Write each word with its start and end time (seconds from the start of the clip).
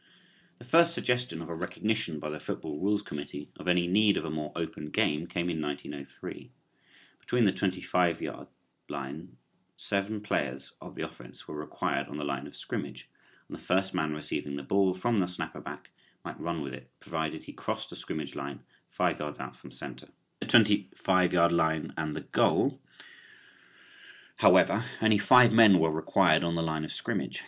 The 0.57 0.65
first 0.65 0.95
suggestion 0.95 1.43
of 1.43 1.49
a 1.49 1.53
recognition 1.53 2.17
by 2.19 2.31
the 2.31 2.39
football 2.39 2.79
rules 2.79 3.03
committee 3.03 3.51
of 3.57 3.67
any 3.67 3.85
need 3.85 4.17
of 4.17 4.25
a 4.25 4.31
more 4.31 4.51
open 4.55 4.89
game 4.89 5.27
came 5.27 5.47
in 5.47 5.61
1903. 5.61 6.49
Between 7.19 7.45
the 7.45 7.51
twenty 7.51 7.81
five 7.81 8.19
yard 8.19 8.47
lines 8.89 9.29
seven 9.77 10.19
players 10.19 10.73
of 10.81 10.95
the 10.95 11.03
offense 11.03 11.47
were 11.47 11.53
required 11.55 12.07
on 12.07 12.17
the 12.17 12.23
line 12.23 12.47
of 12.47 12.55
scrimmage 12.55 13.11
and 13.47 13.55
the 13.55 13.61
first 13.61 13.93
man 13.93 14.11
receiving 14.15 14.55
the 14.55 14.63
ball 14.63 14.95
from 14.95 15.19
the 15.19 15.27
snapper 15.27 15.61
back 15.61 15.91
might 16.25 16.39
run 16.39 16.61
with 16.63 16.73
it 16.73 16.89
provided 16.99 17.43
he 17.43 17.53
crossed 17.53 17.91
the 17.91 17.95
scrimmage 17.95 18.33
line 18.33 18.63
five 18.89 19.19
yards 19.19 19.37
out 19.39 19.55
from 19.55 19.69
center 19.69 20.07
(Football 20.49 20.61
Guide 20.61 20.87
for 20.95 21.11
1903, 21.11 21.11
pp. 21.11 21.11
127 21.11 21.13
and 21.13 21.13
142). 21.13 21.13
Between 21.13 21.13
the 21.13 21.29
twenty 21.29 21.29
five 21.29 21.33
yard 21.37 21.51
line 21.51 21.93
and 21.95 22.15
the 22.15 22.21
goal, 22.31 22.81
however, 24.37 24.83
only 25.03 25.19
five 25.19 25.53
men 25.53 25.77
were 25.77 25.91
required 25.91 26.43
on 26.43 26.55
the 26.55 26.63
line 26.63 26.83
of 26.83 26.91
scrimmage. 26.91 27.39